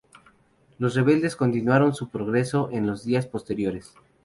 Los 0.79 0.95
rebeldes 0.95 1.35
continuaron 1.35 1.93
su 1.93 2.09
progreso 2.09 2.69
en 2.71 2.87
los 2.87 3.05
días 3.05 3.27
posteriores. 3.27 3.93